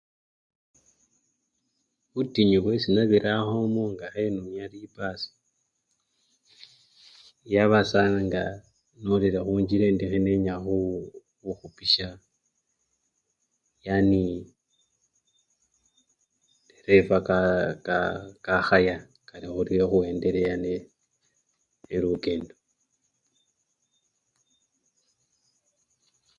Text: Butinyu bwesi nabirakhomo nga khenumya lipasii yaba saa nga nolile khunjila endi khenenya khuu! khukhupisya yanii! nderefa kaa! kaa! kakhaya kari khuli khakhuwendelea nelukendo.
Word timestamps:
Butinyu 2.13 2.59
bwesi 2.63 2.89
nabirakhomo 2.91 3.83
nga 3.93 4.07
khenumya 4.13 4.65
lipasii 4.73 5.33
yaba 7.53 7.79
saa 7.91 8.11
nga 8.25 8.43
nolile 9.03 9.39
khunjila 9.43 9.85
endi 9.87 10.05
khenenya 10.11 10.55
khuu! 10.63 10.93
khukhupisya 11.41 12.09
yanii! 13.85 14.39
nderefa 16.77 17.17
kaa! 17.27 17.55
kaa! 17.85 18.13
kakhaya 18.45 18.97
kari 19.27 19.47
khuli 19.53 19.71
khakhuwendelea 19.79 20.53
nelukendo. 20.59 22.55